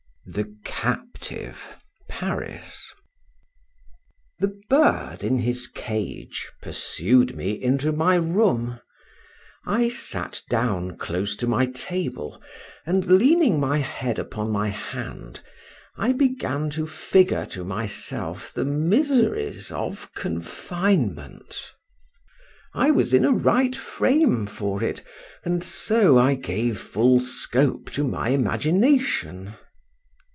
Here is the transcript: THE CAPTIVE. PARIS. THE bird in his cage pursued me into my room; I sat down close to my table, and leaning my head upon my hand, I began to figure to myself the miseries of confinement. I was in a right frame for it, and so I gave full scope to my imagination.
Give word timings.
THE 0.23 0.55
CAPTIVE. 0.63 1.59
PARIS. 2.07 2.93
THE 4.39 4.57
bird 4.69 5.25
in 5.25 5.39
his 5.39 5.67
cage 5.67 6.49
pursued 6.61 7.35
me 7.35 7.51
into 7.61 7.91
my 7.91 8.15
room; 8.15 8.79
I 9.65 9.89
sat 9.89 10.41
down 10.47 10.95
close 10.97 11.35
to 11.37 11.47
my 11.47 11.65
table, 11.65 12.41
and 12.85 13.05
leaning 13.07 13.59
my 13.59 13.79
head 13.79 14.19
upon 14.19 14.51
my 14.51 14.69
hand, 14.69 15.41
I 15.97 16.13
began 16.13 16.69
to 16.69 16.87
figure 16.87 17.45
to 17.47 17.65
myself 17.65 18.53
the 18.53 18.63
miseries 18.63 19.69
of 19.69 20.09
confinement. 20.15 21.73
I 22.73 22.89
was 22.91 23.13
in 23.13 23.25
a 23.25 23.33
right 23.33 23.75
frame 23.75 24.45
for 24.45 24.81
it, 24.81 25.03
and 25.43 25.61
so 25.61 26.17
I 26.17 26.35
gave 26.35 26.79
full 26.79 27.19
scope 27.19 27.89
to 27.93 28.05
my 28.05 28.29
imagination. 28.29 29.55